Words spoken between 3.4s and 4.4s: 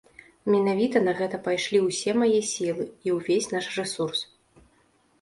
наш рэсурс.